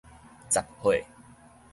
[0.49, 0.97] 雜貨